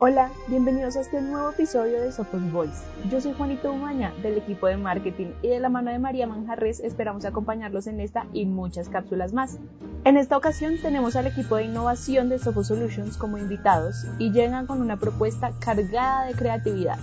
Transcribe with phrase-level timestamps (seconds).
[0.00, 2.84] Hola, bienvenidos a este nuevo episodio de Sophos Voice.
[3.10, 6.78] Yo soy Juanito Umaña del equipo de marketing y de la mano de María Manjarres
[6.78, 9.58] esperamos acompañarlos en esta y muchas cápsulas más.
[10.04, 14.68] En esta ocasión tenemos al equipo de innovación de Sophos Solutions como invitados y llegan
[14.68, 17.00] con una propuesta cargada de creatividad.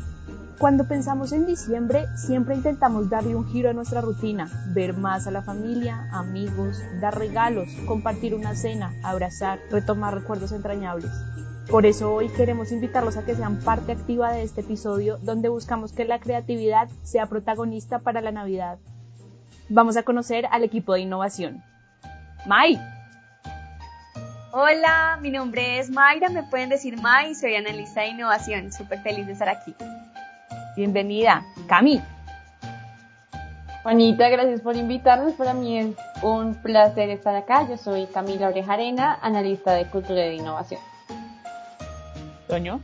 [0.58, 5.32] Cuando pensamos en diciembre, siempre intentamos darle un giro a nuestra rutina, ver más a
[5.32, 11.12] la familia, amigos, dar regalos, compartir una cena, abrazar, retomar recuerdos entrañables.
[11.70, 15.94] Por eso hoy queremos invitarlos a que sean parte activa de este episodio donde buscamos
[15.94, 18.78] que la creatividad sea protagonista para la Navidad.
[19.68, 21.64] Vamos a conocer al equipo de innovación.
[22.46, 22.80] Mai.
[24.52, 29.26] Hola, mi nombre es Mayra, me pueden decir Mai, soy analista de innovación, súper feliz
[29.26, 29.76] de estar aquí.
[30.78, 32.02] Bienvenida, Cami.
[33.82, 35.34] Juanita, gracias por invitarnos.
[35.34, 37.68] Para mí es un placer estar acá.
[37.70, 40.82] Yo soy Camila Orejarena, analista de cultura de innovación.
[42.48, 42.82] Toño.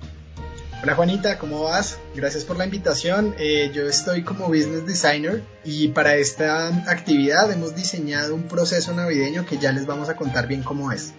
[0.83, 1.99] Hola Juanita, ¿cómo vas?
[2.15, 3.35] Gracias por la invitación.
[3.37, 9.45] Eh, yo estoy como business designer y para esta actividad hemos diseñado un proceso navideño
[9.45, 11.13] que ya les vamos a contar bien cómo es.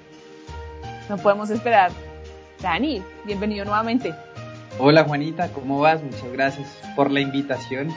[1.09, 1.93] No podemos esperar.
[2.61, 4.13] Dani, bienvenido nuevamente.
[4.81, 6.03] Hola Juanita, ¿cómo vas?
[6.03, 7.93] Muchas gracias por la invitación.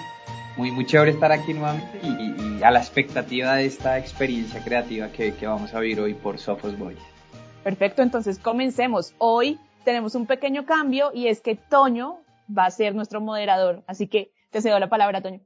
[0.57, 5.33] Muy, muy chévere estar aquí nuevamente y, a la expectativa de esta experiencia creativa que,
[5.33, 6.99] que vamos a vivir hoy por Sophos Boys.
[7.63, 9.15] Perfecto, entonces comencemos.
[9.17, 12.21] Hoy tenemos un pequeño cambio y es que Toño
[12.55, 13.83] va a ser nuestro moderador.
[13.87, 15.41] Así que te cedo la palabra, Toño.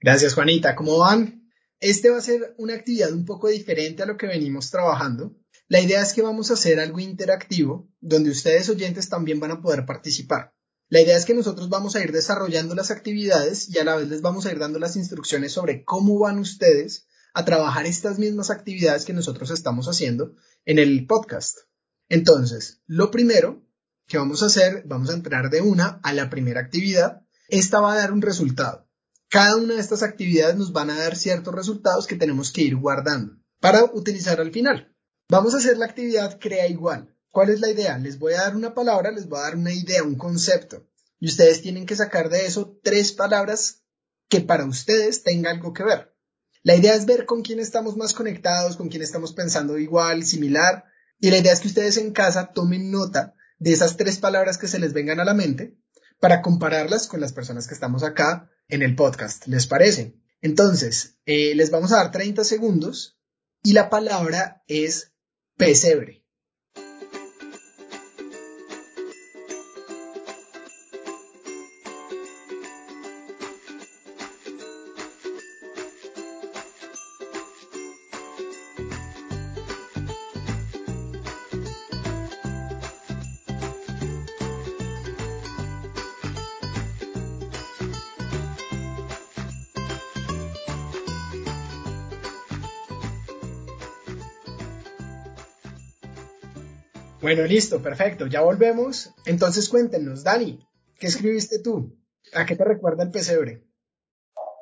[0.00, 0.76] Gracias, Juanita.
[0.76, 1.50] ¿Cómo van?
[1.80, 5.34] Este va a ser una actividad un poco diferente a lo que venimos trabajando.
[5.66, 9.60] La idea es que vamos a hacer algo interactivo donde ustedes oyentes también van a
[9.60, 10.54] poder participar.
[10.88, 14.08] La idea es que nosotros vamos a ir desarrollando las actividades y a la vez
[14.08, 18.50] les vamos a ir dando las instrucciones sobre cómo van ustedes a trabajar estas mismas
[18.50, 21.58] actividades que nosotros estamos haciendo en el podcast.
[22.08, 23.67] Entonces, lo primero
[24.08, 27.20] que vamos a hacer, vamos a entrar de una a la primera actividad.
[27.48, 28.88] Esta va a dar un resultado.
[29.28, 32.76] Cada una de estas actividades nos van a dar ciertos resultados que tenemos que ir
[32.76, 34.96] guardando para utilizar al final.
[35.28, 37.14] Vamos a hacer la actividad crea igual.
[37.30, 37.98] ¿Cuál es la idea?
[37.98, 40.88] Les voy a dar una palabra, les voy a dar una idea, un concepto.
[41.20, 43.82] Y ustedes tienen que sacar de eso tres palabras
[44.28, 46.14] que para ustedes tenga algo que ver.
[46.62, 50.84] La idea es ver con quién estamos más conectados, con quién estamos pensando igual, similar.
[51.20, 54.68] Y la idea es que ustedes en casa tomen nota de esas tres palabras que
[54.68, 55.76] se les vengan a la mente
[56.20, 59.46] para compararlas con las personas que estamos acá en el podcast.
[59.46, 60.14] ¿Les parece?
[60.40, 63.18] Entonces, eh, les vamos a dar 30 segundos
[63.62, 65.12] y la palabra es
[65.56, 66.24] pesebre.
[97.28, 99.14] Bueno, listo, perfecto, ya volvemos.
[99.26, 100.66] Entonces cuéntenos, Dani,
[100.98, 101.94] ¿qué escribiste tú?
[102.32, 103.66] ¿A qué te recuerda el pesebre?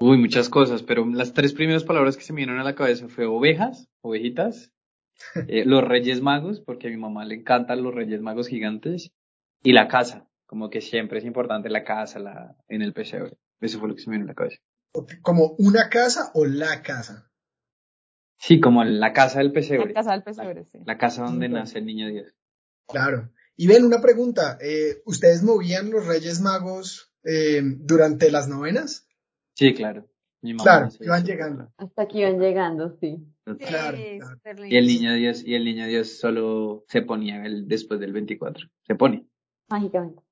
[0.01, 3.07] Uy, muchas cosas, pero las tres primeras palabras que se me vinieron a la cabeza
[3.07, 4.73] fue ovejas, ovejitas,
[5.47, 9.13] eh, los reyes magos, porque a mi mamá le encantan los reyes magos gigantes,
[9.63, 13.39] y la casa, como que siempre es importante la casa la, en el pesebre.
[13.61, 14.59] Eso fue lo que se me vino a la cabeza.
[15.23, 17.31] ¿Como una casa o la casa?
[18.39, 19.87] Sí, como la casa del pesebre.
[19.87, 20.79] La casa del pesebre, sí.
[20.85, 22.36] La casa donde nace el niño Dios.
[22.87, 23.31] Claro.
[23.57, 24.59] Y ven, una pregunta.
[24.61, 29.09] Eh, ¿Ustedes movían los Reyes Magos eh, durante las novenas?
[29.55, 30.07] Sí, claro.
[30.63, 31.73] claro, iban llegando.
[31.79, 33.27] Hasta aquí iban llegando, sí.
[33.59, 38.13] Claro, Y el niño Dios, y el niño Dios solo se ponía el, después del
[38.13, 38.69] 24.
[38.87, 39.27] Se pone.
[39.69, 40.23] Mágicamente.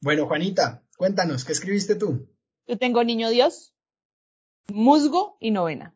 [0.00, 2.28] Bueno, Juanita, cuéntanos, ¿qué escribiste tú?
[2.66, 3.74] Yo tengo niño Dios,
[4.72, 5.94] musgo y novena.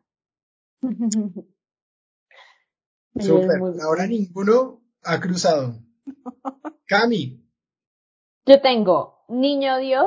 [3.19, 3.61] Súper.
[3.83, 5.79] Ahora ninguno ha cruzado.
[6.87, 7.43] Cami.
[8.47, 10.07] Yo tengo Niño Dios.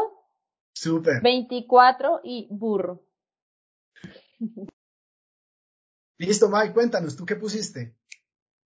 [0.74, 1.21] Súper.
[1.21, 3.06] 24 y burro.
[6.18, 7.97] Listo, Mike, cuéntanos, ¿tú qué pusiste?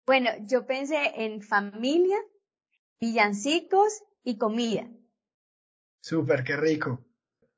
[0.05, 2.17] Bueno, yo pensé en familia,
[2.99, 4.87] villancicos y comida.
[6.01, 7.05] Súper, qué rico.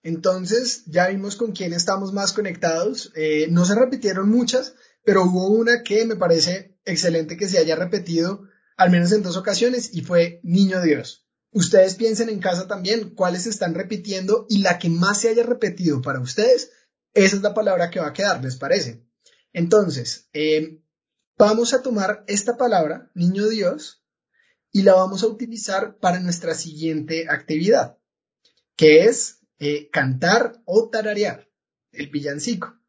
[0.04, 3.12] Entonces, ya vimos con quién estamos más conectados.
[3.16, 7.76] Eh, no se repitieron muchas, pero hubo una que me parece excelente que se haya
[7.76, 8.48] repetido
[8.82, 11.28] al menos en dos ocasiones, y fue Niño Dios.
[11.52, 16.02] Ustedes piensen en casa también cuáles están repitiendo y la que más se haya repetido
[16.02, 16.72] para ustedes,
[17.14, 19.06] esa es la palabra que va a quedar, ¿les parece?
[19.54, 20.82] Entonces, eh,
[21.38, 24.04] vamos a tomar esta palabra, Niño Dios,
[24.72, 28.00] y la vamos a utilizar para nuestra siguiente actividad,
[28.76, 31.48] que es eh, cantar o tararear
[31.92, 32.80] el villancico.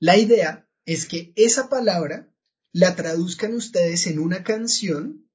[0.00, 2.34] La idea es que esa palabra
[2.72, 5.25] la traduzcan ustedes en una canción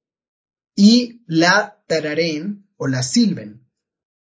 [0.74, 3.66] y la tarareen o la silben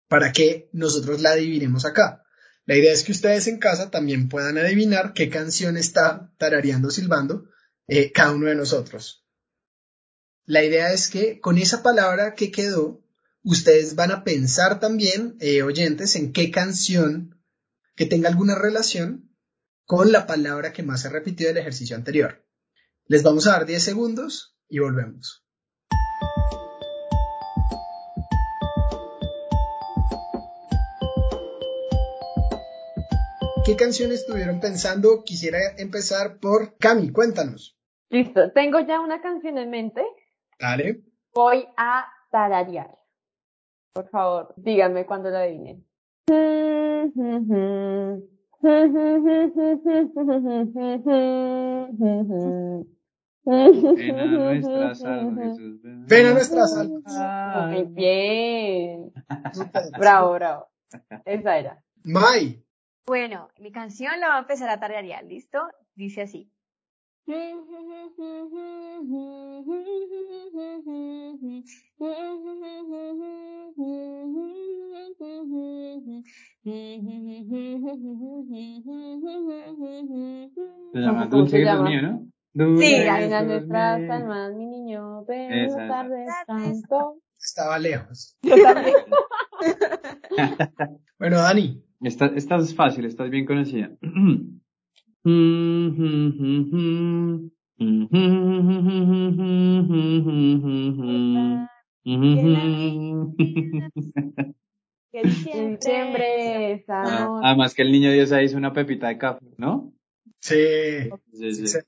[0.09, 2.25] para que nosotros la adivinemos acá.
[2.65, 7.49] La idea es que ustedes en casa también puedan adivinar qué canción está tarareando, silbando
[7.87, 9.25] eh, cada uno de nosotros.
[10.45, 13.03] La idea es que con esa palabra que quedó,
[13.43, 17.43] ustedes van a pensar también, eh, oyentes, en qué canción
[17.95, 19.35] que tenga alguna relación
[19.85, 22.47] con la palabra que más se repitió del ejercicio anterior.
[23.07, 25.48] Les vamos a dar 10 segundos y volvemos.
[33.69, 35.25] ¿Qué canción estuvieron pensando?
[35.27, 37.79] Quisiera empezar por Cami, cuéntanos.
[38.09, 40.01] Listo, tengo ya una canción en mente.
[40.59, 41.03] Dale.
[41.35, 42.97] Voy a tararear.
[43.93, 45.87] Por favor, díganme cuando la adivinen.
[46.29, 47.13] Ven
[54.17, 55.81] a nuestra salva, Jesús.
[55.83, 57.67] Ven a nuestra salva.
[57.67, 59.13] Muy bien.
[59.99, 60.69] Bravo, bravo.
[61.27, 61.85] Esa era.
[62.03, 62.65] Mai.
[63.09, 65.67] Bueno, mi canción la va a empezar a tararear, ¿listo?
[65.95, 66.53] Dice así.
[67.25, 67.33] Se
[81.01, 81.89] llama ¿Cómo Dulce se que es llama?
[81.89, 82.27] mío, ¿no?
[82.53, 85.85] Dulce Sí, sos nuestras almas, mi niño, ven Esa.
[85.85, 87.23] a tarde santo.
[87.39, 88.37] Estaba lejos.
[88.43, 88.97] Yo también.
[91.19, 91.88] Bueno, Dani.
[92.01, 93.91] Esta, esta es fácil, esta es bien conocida.
[105.11, 107.41] Que Diciembre es Ah.
[107.43, 109.93] Además que el niño Dios ahí hizo una pepita de café, ¿no?
[110.41, 111.11] Sí.
[111.33, 111.67] Sí, sí.
[111.67, 111.79] sí,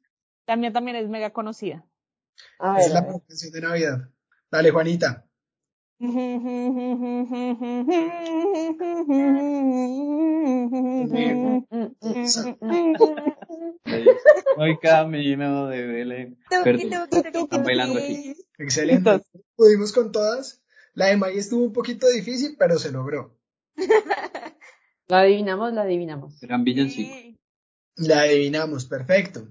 [0.46, 1.86] La mía también es mega conocida.
[2.58, 4.08] A Es ver, la canción de Navidad.
[4.50, 5.29] Dale, Juanita.
[6.02, 6.08] Hoy
[14.80, 16.38] camino de Belén.
[16.50, 18.34] Están bailando aquí.
[18.56, 19.20] Excelente.
[19.54, 20.62] Pudimos con todas.
[20.94, 23.38] La de May estuvo un poquito difícil, pero se logró.
[25.06, 26.42] La adivinamos, la adivinamos.
[26.42, 27.14] Eran villancicos.
[27.14, 27.38] Sí.
[27.96, 29.48] La adivinamos, perfecto.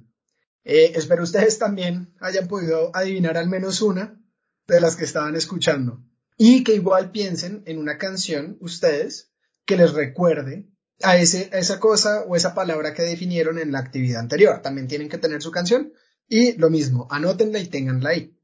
[0.63, 4.19] Eh, espero ustedes también hayan podido adivinar al menos una
[4.65, 6.08] de las que estaban escuchando.
[6.41, 9.29] Y que igual piensen en una canción, ustedes,
[9.65, 10.69] que les recuerde
[11.01, 14.61] a, ese, a esa cosa o esa palabra que definieron en la actividad anterior.
[14.61, 15.91] También tienen que tener su canción.
[16.29, 18.39] Y lo mismo, anótenla y ténganla ahí.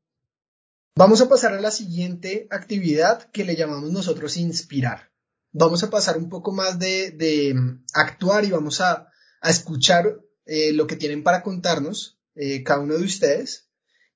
[0.97, 5.13] Vamos a pasar a la siguiente actividad que le llamamos nosotros inspirar.
[5.53, 9.07] Vamos a pasar un poco más de, de mm, actuar y vamos a,
[9.39, 13.69] a escuchar eh, lo que tienen para contarnos eh, cada uno de ustedes.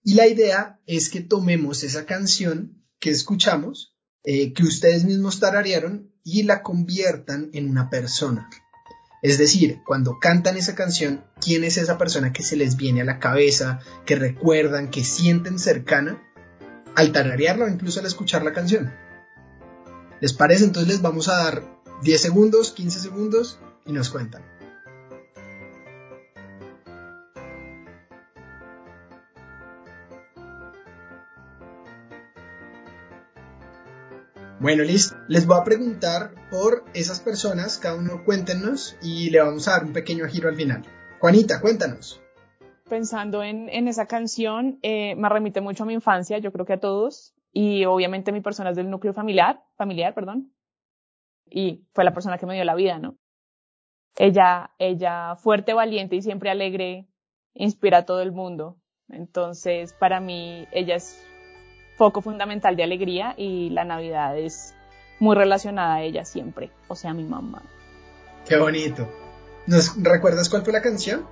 [0.03, 6.11] Y la idea es que tomemos esa canción que escuchamos, eh, que ustedes mismos tararearon
[6.23, 8.49] y la conviertan en una persona.
[9.21, 13.05] Es decir, cuando cantan esa canción, ¿quién es esa persona que se les viene a
[13.05, 16.23] la cabeza, que recuerdan, que sienten cercana
[16.95, 18.93] al tararearla o incluso al escuchar la canción?
[20.21, 20.63] ¿Les parece?
[20.65, 21.63] Entonces les vamos a dar
[22.03, 24.58] 10 segundos, 15 segundos y nos cuentan.
[34.61, 35.15] Bueno, listo.
[35.29, 39.85] Les voy a preguntar por esas personas, cada uno cuéntenos y le vamos a dar
[39.85, 40.83] un pequeño giro al final.
[41.21, 42.21] Juanita, cuéntanos.
[42.89, 46.79] Pensando en, esa canción, eh, me remite mucho a mi infancia, yo creo que a
[46.79, 50.51] todos, y obviamente mi persona es del núcleo familiar, familiar, perdón,
[51.45, 53.17] y fue la persona que me dio la vida, ¿no?
[54.17, 57.07] Ella, ella fuerte, valiente y siempre alegre,
[57.53, 58.77] inspira a todo el mundo.
[59.07, 61.28] Entonces, para mí, ella es
[61.99, 64.73] foco fundamental de alegría y la Navidad es
[65.19, 67.61] muy relacionada a ella siempre, o sea, mi mamá.
[68.47, 69.05] Qué bonito.
[69.67, 71.27] ¿Nos recuerdas cuál fue la canción?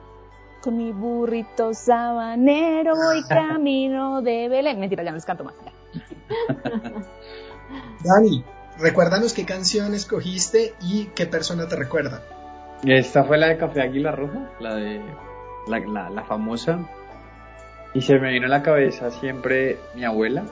[0.62, 4.78] Con mi burrito sabanero voy camino de Belén.
[4.82, 5.56] Mentira, ya no les canto más.
[5.64, 5.72] ya.
[8.04, 8.44] Dani,
[8.78, 12.24] recuérdanos qué canción escogiste y qué persona te recuerda.
[12.84, 15.02] Esta fue la de Café Águila Roja, la de
[15.68, 16.86] la, la, la famosa.
[17.98, 20.46] Y se me vino a la cabeza siempre mi abuela,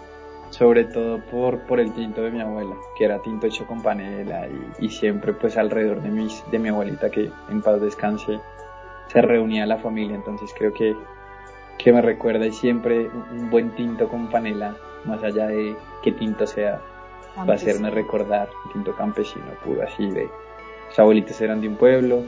[0.50, 4.48] sobre todo por, por el tinto de mi abuela, que era tinto hecho con panela
[4.48, 8.40] y, y siempre pues alrededor de, mis, de mi abuelita que en paz descanse
[9.10, 10.96] se reunía la familia, entonces creo que,
[11.78, 16.48] que me recuerda y siempre un, buen tinto con panela más allá de qué tinto
[16.48, 16.82] sea,
[17.38, 20.28] va a hacerme recordar un tinto campesino puro, así de,
[20.90, 22.24] sus abuelitas eran de un pueblo,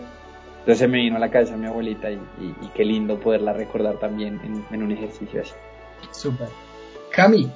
[0.67, 2.19] entonces me vino a la cabeza mi abuelita y,
[2.75, 5.53] qué lindo poderla recordar también en, un ejercicio así.
[6.12, 6.50] Super.
[7.15, 7.50] Cami.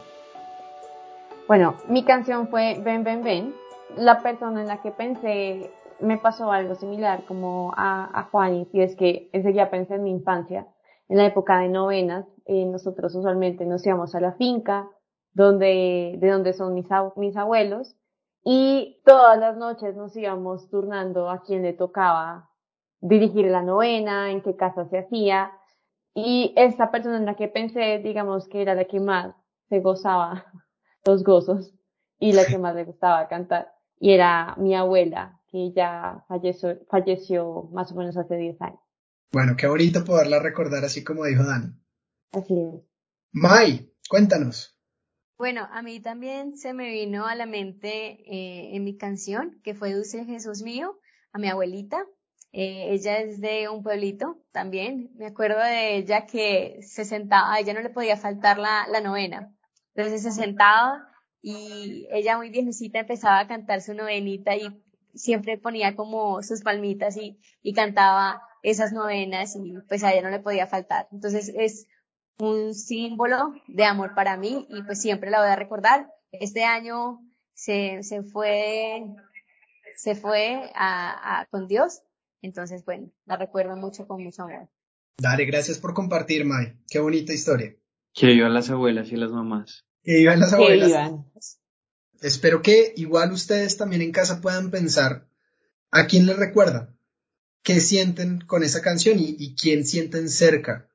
[1.45, 3.53] Bueno, mi canción fue Ven, ven, ven.
[3.97, 8.81] La persona en la que pensé me pasó algo similar como a, a Juan y
[8.81, 10.67] es que enseguida pensé en mi infancia.
[11.09, 14.87] En la época de novenas, eh, nosotros usualmente nos íbamos a la finca,
[15.33, 16.87] donde, de donde son mis,
[17.17, 17.93] mis abuelos,
[18.45, 22.50] y todas las noches nos íbamos turnando a quien le tocaba
[23.01, 25.51] dirigir la novena, en qué casa se hacía.
[26.13, 29.35] Y esta persona en la que pensé, digamos que era la que más
[29.69, 30.45] se gozaba
[31.05, 31.73] los gozos
[32.19, 33.73] y la que más le gustaba cantar.
[33.99, 38.79] Y era mi abuela, que ya falleció, falleció más o menos hace 10 años.
[39.31, 41.81] Bueno, qué bonito poderla recordar así como dijo Dan.
[42.31, 42.81] Así es.
[43.31, 44.77] Mai, cuéntanos.
[45.37, 49.73] Bueno, a mí también se me vino a la mente eh, en mi canción, que
[49.73, 50.99] fue Dulce Jesús mío,
[51.31, 52.05] a mi abuelita.
[52.53, 55.11] Eh, ella es de un pueblito también.
[55.15, 59.01] Me acuerdo de ella que se sentaba, a ella no le podía faltar la, la
[59.01, 59.53] novena.
[59.95, 61.07] Entonces se sentaba
[61.41, 67.17] y ella muy viejecita empezaba a cantar su novenita y siempre ponía como sus palmitas
[67.17, 71.07] y, y cantaba esas novenas y pues a ella no le podía faltar.
[71.11, 71.87] Entonces es
[72.39, 76.11] un símbolo de amor para mí y pues siempre la voy a recordar.
[76.31, 77.19] Este año
[77.53, 79.03] se, se fue,
[79.95, 82.01] se fue a, con Dios,
[82.41, 84.69] entonces bueno, la recuerdo mucho con mucho amor.
[85.17, 86.77] Dale, gracias por compartir, May.
[86.89, 87.75] Qué bonita historia.
[88.13, 89.85] Que vivan las abuelas y las mamás.
[90.03, 91.59] Que vivan las abuelas.
[92.21, 95.27] Espero que igual ustedes también en casa puedan pensar
[95.91, 96.95] a quién les recuerda,
[97.63, 100.91] qué sienten con esa canción y, y quién sienten cerca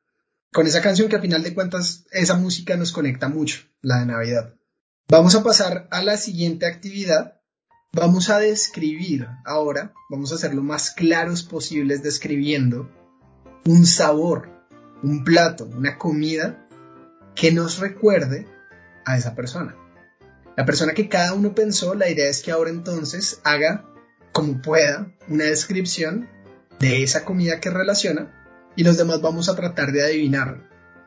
[0.57, 4.07] con esa canción que a final de cuentas esa música nos conecta mucho, la de
[4.07, 4.55] Navidad.
[5.07, 7.43] Vamos a pasar a la siguiente actividad.
[7.93, 12.91] Vamos a describir ahora, vamos a ser lo más claros posibles describiendo
[13.65, 14.51] un sabor,
[15.03, 16.69] un plato, una comida
[17.35, 18.47] que nos recuerde
[19.05, 19.77] a esa persona.
[20.57, 23.85] La persona que cada uno pensó, la idea es que ahora entonces haga
[24.33, 26.29] como pueda una descripción
[26.79, 28.33] de esa comida que relaciona
[28.77, 30.63] y los demás vamos a tratar de adivinarlo.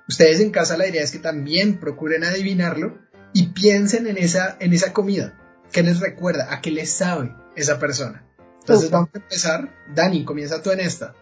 [0.08, 2.98] Ustedes en casa la idea es que también procuren adivinarlo
[3.34, 5.39] y piensen en esa, en esa comida.
[5.72, 6.54] ¿Qué les recuerda?
[6.54, 8.24] ¿A qué les sabe esa persona?
[8.60, 9.70] Entonces vamos a empezar.
[9.94, 11.14] Dani, comienza tú en esta.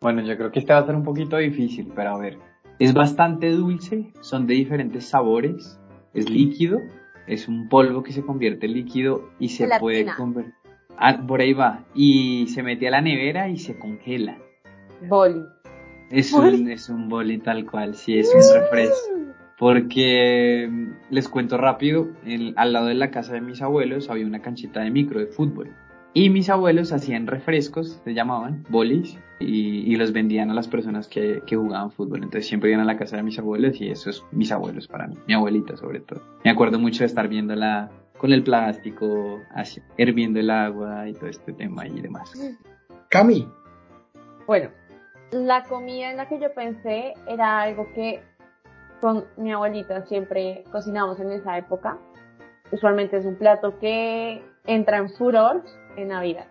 [0.00, 2.38] Bueno, yo creo que este va a ser un poquito difícil, pero a ver.
[2.78, 5.78] Es bastante dulce, son de diferentes sabores,
[6.14, 6.78] es líquido,
[7.26, 10.54] es un polvo que se convierte en líquido y se puede convertir.
[10.96, 11.84] Ah, por ahí va.
[11.94, 14.38] Y se mete a la nevera y se congela.
[15.08, 15.44] Boli.
[16.10, 18.96] Es un, es un boli tal cual, sí, es un refresco.
[19.60, 22.08] Porque mm, les cuento rápido,
[22.56, 25.76] al lado de la casa de mis abuelos había una canchita de micro de fútbol.
[26.14, 31.42] Y mis abuelos hacían refrescos, se llamaban bolis, y, los vendían a las personas que,
[31.46, 32.22] que, jugaban fútbol.
[32.22, 35.06] Entonces siempre iban a la casa de mis abuelos y eso es mis abuelos para
[35.06, 36.22] mí, mi abuelita sobre todo.
[36.42, 41.28] Me acuerdo mucho de estar viéndola con el plástico, así, hirviendo el agua y todo
[41.28, 42.32] este tema y demás.
[43.10, 43.46] Cami.
[44.46, 44.70] Bueno,
[45.32, 48.20] la comida en la que yo pensé era algo que
[49.00, 51.98] con mi abuelita siempre cocinamos en esa época.
[52.72, 55.64] Usualmente es un plato que entra en furor
[55.96, 56.46] en Navidad.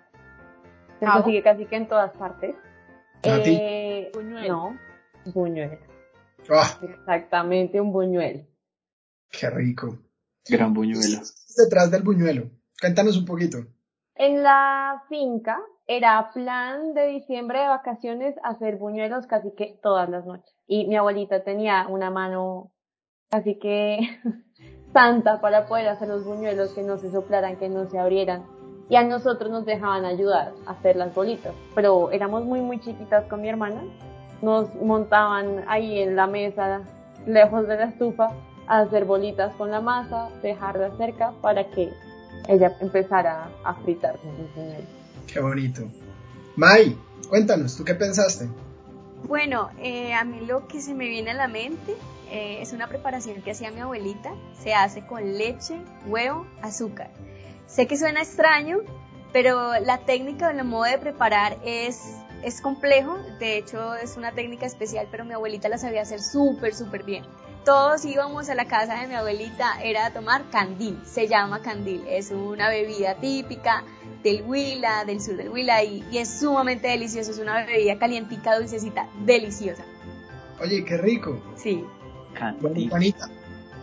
[0.99, 2.55] Se consigue casi que en todas partes.
[3.23, 4.11] Eh,
[4.47, 4.77] no,
[5.33, 5.77] buñuelo.
[6.49, 6.77] Ah.
[6.81, 8.43] Exactamente, un buñuelo.
[9.29, 9.97] Qué rico.
[10.47, 11.19] Gran buñuelo.
[11.57, 12.49] Detrás del buñuelo.
[12.81, 13.59] Cuéntanos un poquito.
[14.15, 20.23] En la finca era plan de diciembre de vacaciones hacer buñuelos casi que todas las
[20.23, 20.55] noches.
[20.67, 22.69] Y mi abuelita tenía una mano
[23.31, 23.97] casi que
[24.93, 28.45] santa para poder hacer los buñuelos que no se soplaran, que no se abrieran.
[28.87, 31.55] Y a nosotros nos dejaban ayudar a hacer las bolitas.
[31.73, 33.81] Pero éramos muy, muy chiquitas con mi hermana.
[34.43, 36.81] Nos montaban ahí en la mesa,
[37.25, 38.29] lejos de la estufa,
[38.67, 41.91] a hacer bolitas con la masa, dejarla cerca para que
[42.47, 44.98] ella empezara a fritar los buñuelos.
[45.31, 45.83] Qué bonito.
[46.55, 46.97] Mai,
[47.29, 48.49] cuéntanos, ¿tú qué pensaste?
[49.27, 51.95] Bueno, eh, a mí lo que se me viene a la mente
[52.31, 54.31] eh, es una preparación que hacía mi abuelita.
[54.63, 57.11] Se hace con leche, huevo, azúcar.
[57.67, 58.79] Sé que suena extraño,
[59.31, 62.01] pero la técnica o el modo de preparar es,
[62.43, 63.17] es complejo.
[63.39, 67.23] De hecho, es una técnica especial, pero mi abuelita la sabía hacer súper, súper bien
[67.65, 72.03] todos íbamos a la casa de mi abuelita, era a tomar candil, se llama candil,
[72.07, 73.83] es una bebida típica
[74.23, 79.09] del Huila, del sur del Huila, y, es sumamente delicioso, es una bebida calientica, dulcecita,
[79.25, 79.83] deliciosa.
[80.61, 81.41] Oye, qué rico.
[81.55, 81.85] Sí.
[82.33, 82.89] Candil.
[82.89, 83.29] Juanita.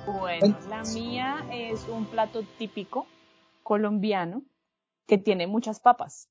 [0.07, 3.07] Bueno, la mía es un plato típico
[3.63, 4.43] colombiano
[5.07, 6.29] que tiene muchas papas.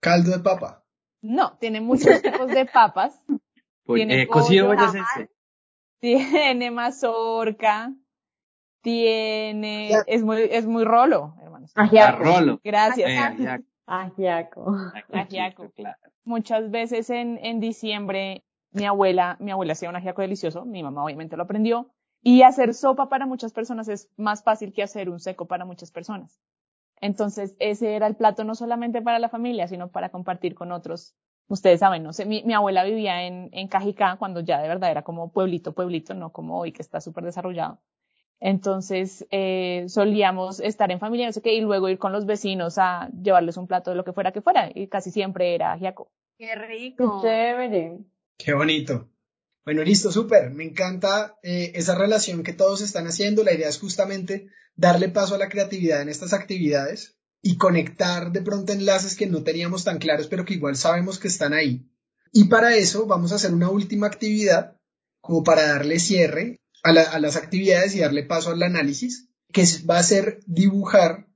[0.00, 0.84] Caldo de papa.
[1.22, 3.20] No, tiene muchos tipos de papas.
[3.84, 5.30] Pues, Tiene eh, cocido boyacense.
[6.00, 7.92] Tiene mazorca.
[8.80, 11.72] Tiene, es muy, es muy rolo, hermanos.
[11.74, 12.22] Ajiaco.
[12.22, 12.60] Arrolo.
[12.62, 13.10] Gracias.
[13.10, 13.18] Eh,
[13.86, 14.76] Ajiaco.
[15.12, 15.70] Ajiaco.
[15.76, 15.98] claro.
[16.24, 21.04] Muchas veces en, en diciembre mi abuela, mi abuela hacía un ajiaco delicioso, mi mamá
[21.04, 21.90] obviamente lo aprendió.
[22.22, 25.90] Y hacer sopa para muchas personas es más fácil que hacer un seco para muchas
[25.90, 26.40] personas.
[27.00, 31.14] Entonces, ese era el plato no solamente para la familia, sino para compartir con otros.
[31.48, 34.90] Ustedes saben, no sé, mi, mi abuela vivía en, en Cajicá cuando ya de verdad
[34.90, 37.80] era como pueblito, pueblito, no como hoy que está súper desarrollado.
[38.40, 42.76] Entonces, eh, solíamos estar en familia, no sé qué, y luego ir con los vecinos
[42.78, 46.12] a llevarles un plato de lo que fuera que fuera, y casi siempre era ajiaco.
[46.38, 47.20] Qué Qué rico.
[47.22, 47.98] chévere.
[48.36, 49.08] Qué bonito.
[49.64, 50.50] Bueno, listo, súper.
[50.50, 53.42] Me encanta eh, esa relación que todos están haciendo.
[53.42, 58.42] La idea es justamente darle paso a la creatividad en estas actividades y conectar de
[58.42, 61.88] pronto enlaces que no teníamos tan claros, pero que igual sabemos que están ahí.
[62.32, 64.76] Y para eso vamos a hacer una última actividad,
[65.20, 69.64] como para darle cierre a, la- a las actividades y darle paso al análisis, que
[69.88, 71.26] va a ser dibujar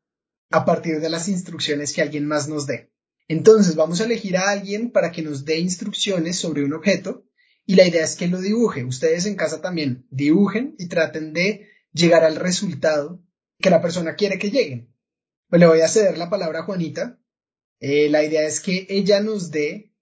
[0.50, 2.90] a partir de las instrucciones que alguien más nos dé.
[3.28, 7.25] Entonces vamos a elegir a alguien para que nos dé instrucciones sobre un objeto
[7.64, 8.85] y la idea es que lo dibuje.
[8.85, 13.23] Ustedes en casa también dibujen y traten de llegar al resultado
[13.61, 14.91] que la persona quiere que lleguen.
[15.52, 17.18] Pues le voy a ceder la palabra a Juanita.
[17.78, 19.92] Eh, la idea es que ella nos dé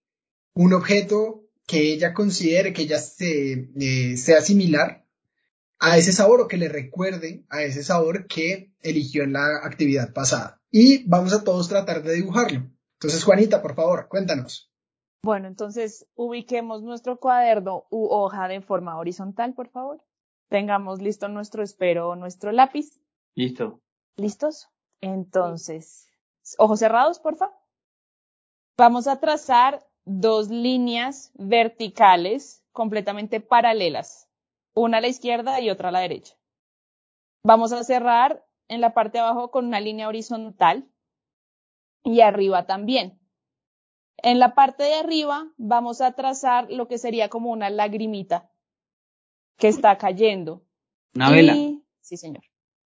[0.54, 5.08] un objeto que ella considere que ella se, eh, sea similar
[5.80, 10.12] a ese sabor o que le recuerde a ese sabor que eligió en la actividad
[10.12, 10.62] pasada.
[10.70, 12.70] Y vamos a todos tratar de dibujarlo.
[13.00, 14.70] Entonces, Juanita, por favor, cuéntanos.
[15.24, 20.00] Bueno, entonces ubiquemos nuestro cuaderno u hoja de forma horizontal, por favor.
[20.48, 23.00] Tengamos listo nuestro espero o nuestro lápiz.
[23.34, 23.82] Listo.
[24.16, 24.68] ¿Listos?
[25.00, 26.08] Entonces,
[26.58, 27.56] ojos cerrados, por favor.
[28.76, 34.28] Vamos a trazar dos líneas verticales completamente paralelas,
[34.74, 36.34] una a la izquierda y otra a la derecha.
[37.44, 40.88] Vamos a cerrar en la parte de abajo con una línea horizontal
[42.02, 43.20] y arriba también.
[44.22, 48.50] En la parte de arriba vamos a trazar lo que sería como una lagrimita
[49.56, 50.64] que está cayendo.
[51.14, 51.54] Una vela.
[52.00, 52.42] Sí, señor.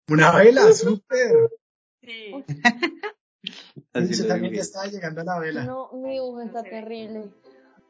[0.08, 1.52] Una vela, súper.
[2.04, 2.44] Sí.
[3.94, 5.64] Así Yo lo también ya estaba llegando a la vela.
[5.66, 7.26] No, mi dibujo está terrible.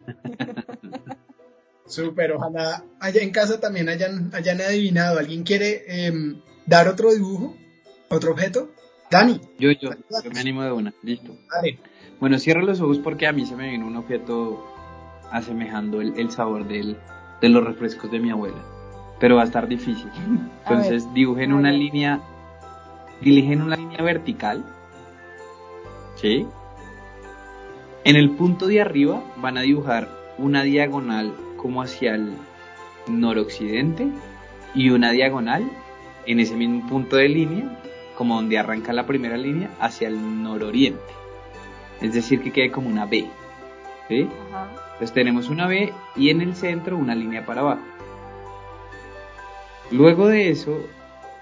[1.86, 5.19] Súper, ojalá allá en casa también hayan, hayan adivinado.
[5.19, 7.56] ¿Alguien quiere em, dar otro dibujo?
[8.10, 8.69] ¿Otro objeto?
[9.12, 9.91] Dani, Yo, yo,
[10.23, 10.93] yo me animo de una.
[11.04, 11.38] Listo.
[11.54, 11.78] dale.
[12.19, 14.65] Bueno, cierro los ojos porque a mí se me vino un objeto
[15.30, 16.97] asemejando el, el sabor del,
[17.41, 18.63] de los refrescos de mi abuela.
[19.19, 20.10] Pero va a estar difícil.
[20.63, 22.21] Entonces dibujen A una línea,
[23.24, 24.64] dirigen una línea vertical.
[26.16, 26.46] ¿Sí?
[28.04, 32.34] En el punto de arriba van a dibujar una diagonal como hacia el
[33.08, 34.08] noroccidente
[34.76, 35.70] y una diagonal
[36.26, 37.80] en ese mismo punto de línea,
[38.16, 41.02] como donde arranca la primera línea, hacia el nororiente.
[42.02, 43.26] Es decir, que quede como una B.
[44.10, 44.28] ¿sí?
[44.50, 44.70] Ajá.
[44.94, 47.84] Entonces tenemos una B y en el centro una línea para abajo.
[49.92, 50.88] Luego de eso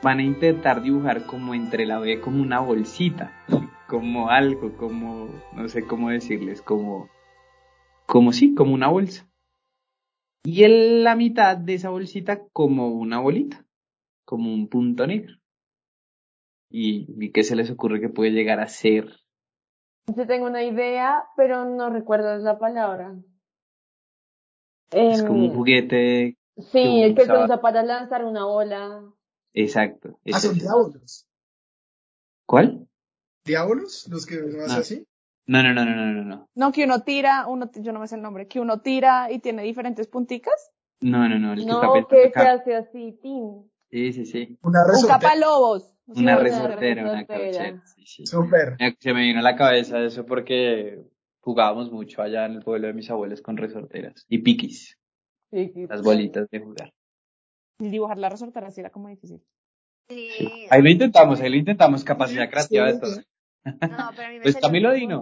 [0.04, 3.32] van a intentar dibujar como entre la B como una bolsita,
[3.88, 7.10] como algo, como no sé cómo decirles, como
[8.06, 9.28] como sí, como una bolsa.
[10.44, 13.66] Y en la mitad de esa bolsita como una bolita,
[14.26, 15.36] como un punto negro.
[16.70, 19.22] ¿Y, y qué se les ocurre que puede llegar a ser?
[20.16, 23.16] Yo tengo una idea, pero no recuerdo la palabra.
[24.92, 26.36] Es Em, como un juguete.
[26.58, 29.04] Sí, el que se usa para lanzar una bola.
[29.54, 30.18] Exacto.
[30.18, 30.62] Ah, ese son es.
[30.64, 31.28] diábolos.
[32.46, 32.88] ¿Cuál?
[33.46, 34.08] ¿Diábolos?
[34.10, 34.80] ¿Los que lo hacen Ah.
[34.80, 35.08] así?
[35.48, 36.50] No, no, no, no, no, no, no.
[36.56, 39.40] No, que uno tira, uno, yo no me sé el nombre, que uno tira y
[39.40, 40.54] tiene diferentes punticas.
[41.02, 43.70] No, no, no, el que está No, que se hace así, tin.
[43.90, 44.58] Sí, sí, sí.
[44.62, 45.20] Una Un resortera.
[45.20, 45.92] capalobos.
[46.08, 47.82] Una una resortera, una carchera.
[47.86, 48.26] Sí, sí.
[48.28, 48.78] Súper.
[49.00, 51.02] Se me vino a la cabeza eso porque
[51.40, 54.98] jugábamos mucho allá en el pueblo de mis abuelos con resorteras y piquis,
[55.52, 56.94] las bolitas de jugar.
[57.90, 59.42] Dibujar la resortera sí era como difícil.
[60.10, 60.68] Sí.
[60.70, 63.16] Ahí lo intentamos, ahí lo intentamos, capacidad creativa de todo.
[63.64, 65.22] No, pero a mí me Pues Camilo Dino.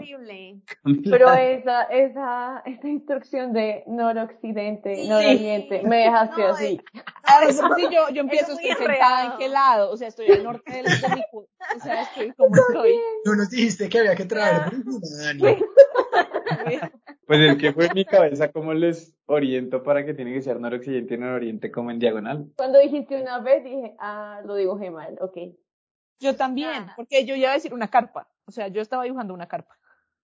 [1.03, 5.07] Pero esa, esa, esa instrucción de noroccidente, Sí.
[5.09, 6.81] nororiente, me dejaste No, así.
[7.23, 7.61] A ver, si
[7.93, 11.09] yo, yo empiezo, estoy sentada en qué lado, o sea, estoy al norte del, de
[11.15, 12.95] mi cu- o sea, estoy como estoy.
[13.23, 15.41] Tú nos dijiste que había que traer brújula, Dani.
[17.27, 20.59] Pues es que fue en mi cabeza cómo les oriento para que tiene que ser
[20.59, 22.51] noroccidente y nororiente como en diagonal.
[22.57, 25.37] Cuando dijiste una vez dije, ah, lo dibujé mal, ok.
[26.19, 26.93] Yo también, Ah.
[26.95, 28.27] porque yo iba a decir una carpa.
[28.45, 29.77] O sea, yo estaba dibujando una carpa.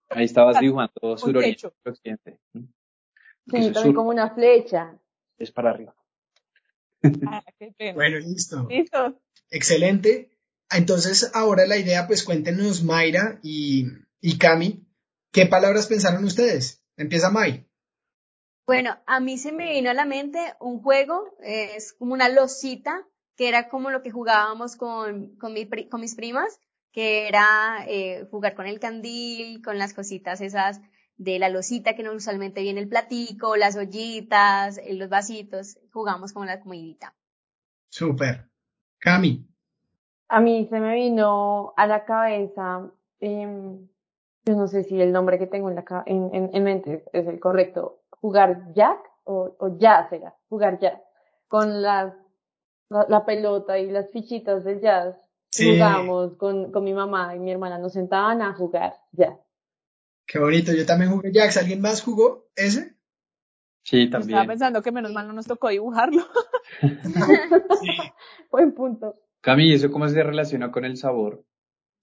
[0.09, 2.39] Ahí estabas dibujando suroriente occidente.
[2.53, 2.59] ¿Mm?
[2.59, 4.97] Sí, también sur, como una flecha.
[5.37, 5.95] es para arriba.
[7.27, 7.93] Ah, qué pena.
[7.93, 8.65] Bueno, listo.
[8.67, 9.19] Listo.
[9.51, 10.31] Excelente.
[10.71, 13.85] Entonces, ahora la idea, pues cuéntenos, Mayra y,
[14.21, 14.84] y Cami,
[15.35, 16.81] ¿qué palabras pensaron ustedes?
[16.95, 17.67] Empieza May.
[18.65, 22.29] Bueno, a mí se me vino a la mente un juego, eh, es como una
[22.29, 26.57] losita, que era como lo que jugábamos con, con, mi pri- con mis primas,
[26.93, 30.79] que era eh, jugar con el candil, con las cositas esas
[31.17, 36.31] de la losita que no usualmente viene el platico, las ollitas, eh, los vasitos, jugamos
[36.31, 37.13] con la comidita.
[37.89, 38.49] Súper.
[38.99, 39.45] Cami.
[40.29, 43.87] A mí se me vino a la cabeza, em,
[44.45, 47.27] yo no sé si el nombre que tengo en, la, en, en, en mente es,
[47.27, 51.01] el correcto, jugar jack o, o jazz era, jugar jazz,
[51.47, 52.13] con las,
[52.89, 55.15] la, la pelota y las fichitas del jazz.
[55.49, 55.73] Sí.
[55.73, 59.39] Jugábamos con, con mi mamá y mi hermana, nos sentaban a jugar jazz.
[60.27, 60.73] Qué bonito.
[60.73, 61.57] Yo también jugué Jax.
[61.57, 62.95] ¿Alguien más jugó ese?
[63.83, 64.47] Sí, Yo Estaba también.
[64.47, 66.23] pensando que menos mal no nos tocó dibujarlo.
[68.51, 69.15] Buen punto.
[69.41, 71.45] Cami, ¿y eso cómo se relaciona con el sabor?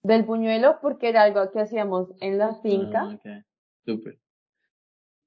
[0.02, 3.02] Del puñuelo, porque era algo que hacíamos en la finca.
[3.02, 3.44] Ah, ok.
[3.84, 4.18] Súper.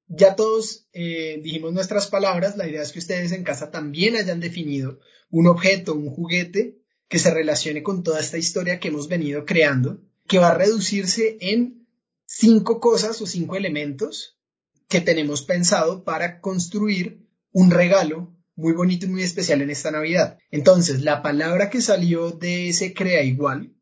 [0.07, 2.57] Ya todos eh, dijimos nuestras palabras.
[2.57, 7.19] La idea es que ustedes en casa también hayan definido un objeto, un juguete que
[7.19, 11.88] se relacione con toda esta historia que hemos venido creando, que va a reducirse en
[12.25, 14.38] cinco cosas o cinco elementos
[14.88, 20.38] que tenemos pensado para construir un regalo muy bonito y muy especial en esta Navidad.
[20.51, 23.74] Entonces, la palabra que salió de ese crea igual,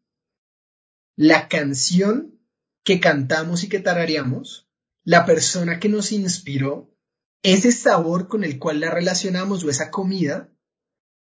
[1.15, 2.39] la canción
[2.84, 4.69] que cantamos y que tarareamos,
[5.04, 6.93] la persona que nos inspiró,
[7.41, 10.49] ese sabor con el cual la relacionamos o esa comida,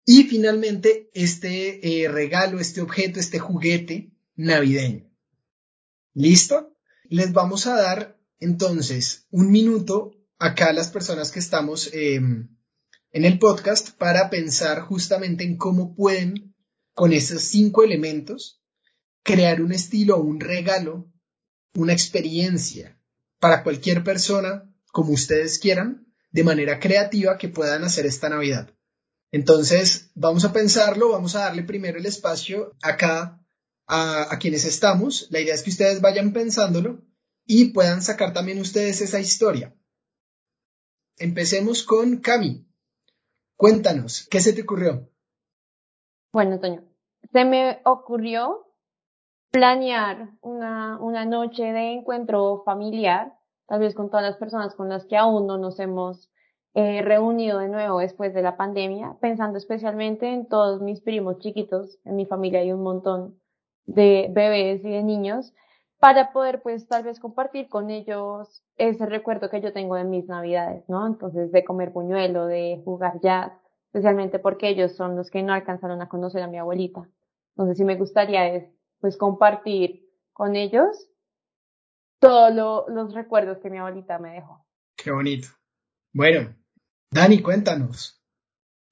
[0.04, 5.08] y finalmente este eh, regalo, este objeto, este juguete navideño.
[6.14, 6.76] ¿Listo?
[7.08, 13.24] Les vamos a dar entonces un minuto acá a las personas que estamos eh, en
[13.24, 16.54] el podcast para pensar justamente en cómo pueden,
[16.94, 18.59] con esos cinco elementos,
[19.22, 21.10] crear un estilo un regalo,
[21.74, 22.98] una experiencia
[23.38, 28.70] para cualquier persona, como ustedes quieran, de manera creativa que puedan hacer esta Navidad.
[29.32, 33.40] Entonces, vamos a pensarlo, vamos a darle primero el espacio acá
[33.86, 35.28] a, a quienes estamos.
[35.30, 37.02] La idea es que ustedes vayan pensándolo
[37.46, 39.74] y puedan sacar también ustedes esa historia.
[41.16, 42.66] Empecemos con Cami.
[43.56, 45.10] Cuéntanos, ¿qué se te ocurrió?
[46.32, 46.84] Bueno, Toño,
[47.32, 48.69] se me ocurrió
[49.50, 53.32] planear una, una noche de encuentro familiar,
[53.66, 56.30] tal vez con todas las personas con las que aún no nos hemos
[56.74, 61.98] eh, reunido de nuevo después de la pandemia, pensando especialmente en todos mis primos chiquitos,
[62.04, 63.40] en mi familia hay un montón
[63.86, 65.52] de bebés y de niños,
[65.98, 70.26] para poder pues tal vez compartir con ellos ese recuerdo que yo tengo de mis
[70.28, 71.06] navidades, ¿no?
[71.06, 73.52] Entonces de comer puñuelo, de jugar jazz,
[73.86, 77.08] especialmente porque ellos son los que no alcanzaron a conocer a mi abuelita.
[77.56, 81.08] Entonces sí me gustaría es pues compartir con ellos
[82.18, 84.64] todos lo- los recuerdos que mi abuelita me dejó.
[84.96, 85.48] Qué bonito.
[86.12, 86.54] Bueno,
[87.10, 88.22] Dani, cuéntanos.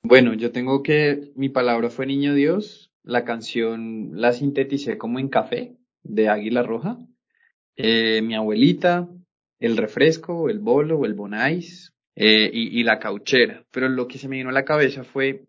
[0.03, 2.93] Bueno, yo tengo que mi palabra fue Niño Dios.
[3.03, 6.99] La canción la sinteticé como en café de Águila Roja.
[7.77, 9.09] Eh, mi abuelita,
[9.61, 13.65] el refresco, el bolo el bonais eh, y, y la cauchera.
[13.71, 15.48] Pero lo que se me vino a la cabeza fue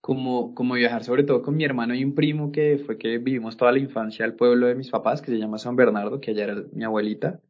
[0.00, 3.56] como, como viajar sobre todo con mi hermano y un primo que fue que vivimos
[3.56, 6.44] toda la infancia al pueblo de mis papás, que se llama San Bernardo, que allá
[6.44, 7.40] era mi abuelita,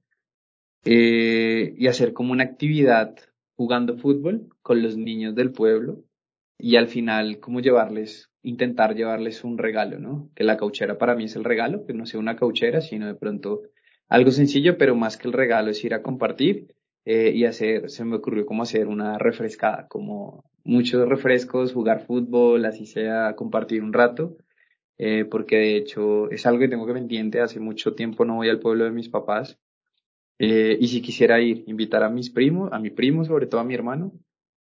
[0.84, 3.16] eh, y hacer como una actividad
[3.56, 6.02] jugando fútbol con los niños del pueblo
[6.58, 10.30] y al final como llevarles, intentar llevarles un regalo, ¿no?
[10.34, 13.14] Que la cauchera para mí es el regalo, que no sea una cauchera, sino de
[13.14, 13.62] pronto
[14.08, 18.04] algo sencillo, pero más que el regalo es ir a compartir eh, y hacer, se
[18.04, 23.92] me ocurrió como hacer una refrescada, como muchos refrescos, jugar fútbol, así sea, compartir un
[23.92, 24.36] rato,
[24.98, 28.48] eh, porque de hecho es algo que tengo que pendiente, hace mucho tiempo no voy
[28.48, 29.58] al pueblo de mis papás,
[30.38, 33.64] eh, y si quisiera ir, invitar a mis primos, a mi primo, sobre todo a
[33.64, 34.12] mi hermano,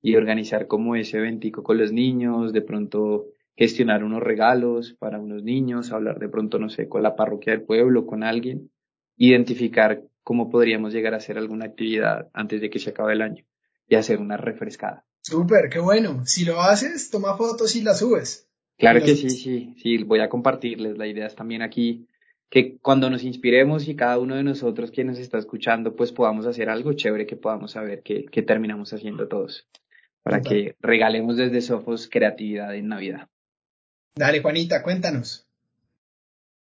[0.02, 3.26] y organizar como ese eventico con los niños, de pronto
[3.57, 7.62] gestionar unos regalos para unos niños, hablar de pronto, no sé, con la parroquia del
[7.62, 8.70] pueblo, con alguien,
[9.16, 13.44] identificar cómo podríamos llegar a hacer alguna actividad antes de que se acabe el año
[13.88, 15.05] y hacer una refrescada.
[15.22, 16.26] Súper, qué bueno.
[16.26, 18.48] Si lo haces, toma fotos y las subes.
[18.76, 20.98] Claro que sí, sí, sí, voy a compartirles.
[20.98, 22.08] La idea es también aquí
[22.50, 26.46] que cuando nos inspiremos y cada uno de nosotros quien nos está escuchando, pues podamos
[26.46, 29.66] hacer algo chévere que podamos saber que, que terminamos haciendo todos,
[30.22, 33.28] para que regalemos desde Sofos creatividad en Navidad.
[34.14, 35.48] Dale, Juanita, cuéntanos.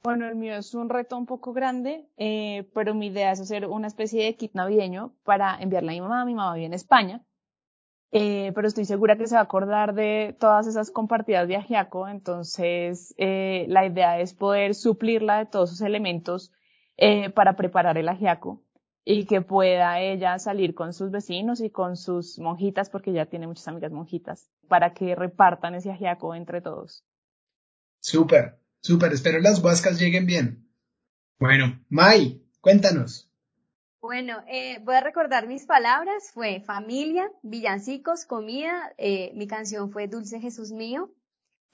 [0.02, 3.66] Bueno, el mío es un reto un poco grande, eh, pero mi idea es hacer
[3.66, 6.24] una especie de kit navideño para enviarle a mi mamá.
[6.24, 7.22] Mi mamá vive en España,
[8.10, 12.08] eh, pero estoy segura que se va a acordar de todas esas compartidas de ajiaco,
[12.08, 16.52] entonces eh, la idea es poder suplirla de todos sus elementos
[16.96, 18.62] eh, para preparar el ajiaco
[19.04, 23.46] y que pueda ella salir con sus vecinos y con sus monjitas, porque ya tiene
[23.46, 27.04] muchas amigas monjitas, para que repartan ese ajiaco entre todos.
[28.00, 30.68] Súper, súper, espero las huascas lleguen bien.
[31.38, 33.27] Bueno, Mai, cuéntanos.
[34.08, 36.30] Bueno, eh, voy a recordar mis palabras.
[36.32, 38.94] Fue familia, villancicos, comida.
[38.96, 41.12] Eh, mi canción fue Dulce Jesús mío.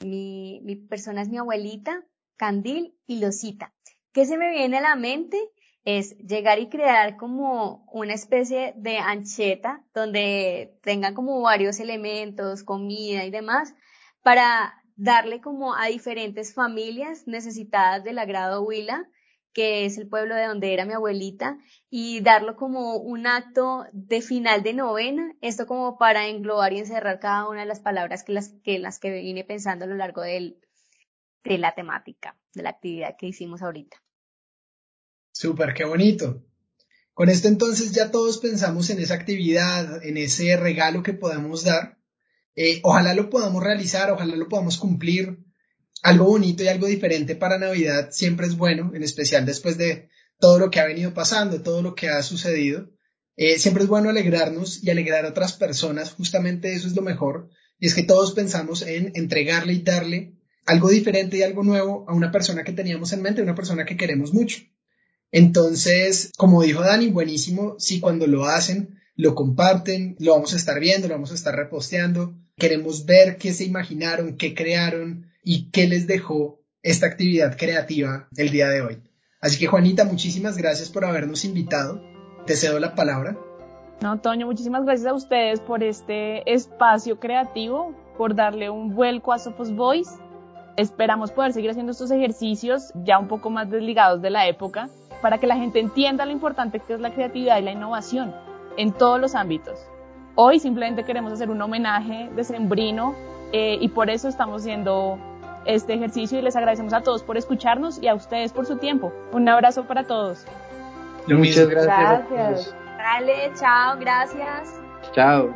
[0.01, 2.05] Mi, mi persona es mi abuelita,
[2.37, 3.73] Candil y Losita.
[4.13, 5.39] ¿Qué se me viene a la mente?
[5.85, 13.25] Es llegar y crear como una especie de ancheta donde tenga como varios elementos, comida
[13.25, 13.77] y demás,
[14.25, 19.09] para darle como a diferentes familias necesitadas del agrado Huila
[19.55, 21.57] que es el pueblo de donde era mi abuelita,
[21.89, 27.21] y darlo como un acto de final de novena, esto como para englobar y encerrar
[27.21, 30.21] cada una de las palabras que las que, las que vine pensando a lo largo
[30.21, 30.59] del,
[31.45, 33.97] de la temática, de la actividad que hicimos ahorita.
[35.33, 36.45] Súper, qué bonito.
[37.13, 41.99] Con esto entonces ya todos pensamos en esa actividad, en ese regalo que podamos dar.
[42.57, 45.44] Eh, ojalá lo podamos realizar, ojalá lo podamos cumplir
[46.05, 50.59] algo bonito y algo diferente para Navidad siempre es bueno, en especial después de todo
[50.59, 52.91] lo que ha venido pasando, todo lo que ha sucedido.
[53.37, 57.49] Eh, siempre es bueno alegrarnos y alegrar a otras personas, justamente eso es lo mejor,
[57.79, 60.35] y es que todos pensamos en entregarle y darle
[60.67, 63.97] algo diferente y algo nuevo a una persona que teníamos en mente, una persona que
[63.97, 64.59] queremos mucho.
[65.33, 70.79] Entonces, como dijo Dani, buenísimo si cuando lo hacen, lo comparten, lo vamos a estar
[70.81, 75.87] viendo, lo vamos a estar reposteando, queremos ver qué se imaginaron, qué crearon, y qué
[75.87, 79.03] les dejó esta actividad creativa el día de hoy.
[79.41, 82.03] Así que Juanita, muchísimas gracias por habernos invitado.
[82.47, 83.37] Te cedo la palabra.
[84.01, 89.39] No, Toño, muchísimas gracias a ustedes por este espacio creativo, por darle un vuelco a
[89.39, 90.11] Sophos Voice.
[90.77, 94.89] Esperamos poder seguir haciendo estos ejercicios ya un poco más desligados de la época
[95.23, 98.35] para que la gente entienda lo importante que es la creatividad y la innovación
[98.77, 99.79] en todos los ámbitos.
[100.35, 103.15] Hoy simplemente queremos hacer un homenaje de Sembrino
[103.53, 105.19] eh, y por eso estamos haciendo
[105.65, 109.13] este ejercicio y les agradecemos a todos por escucharnos y a ustedes por su tiempo.
[109.33, 110.47] Un abrazo para todos.
[111.27, 112.31] Muchas gracias.
[112.31, 112.77] Gracias.
[112.99, 114.81] Dale, chao, gracias.
[115.13, 115.55] Chao.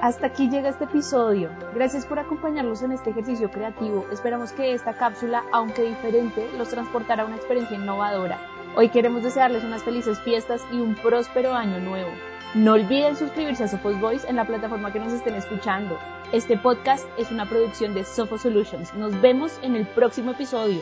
[0.00, 1.50] Hasta aquí llega este episodio.
[1.74, 4.06] Gracias por acompañarnos en este ejercicio creativo.
[4.10, 8.38] Esperamos que esta cápsula, aunque diferente, los transportará a una experiencia innovadora.
[8.76, 12.10] Hoy queremos desearles unas felices fiestas y un próspero año nuevo.
[12.54, 15.98] No olviden suscribirse a Sophos Voice en la plataforma que nos estén escuchando.
[16.30, 18.94] Este podcast es una producción de Sophos Solutions.
[18.94, 20.80] Nos vemos en el próximo episodio.